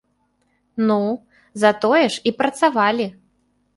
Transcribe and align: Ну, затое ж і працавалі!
Ну, 0.91 0.97
затое 1.65 2.03
ж 2.15 2.25
і 2.31 2.33
працавалі! 2.41 3.07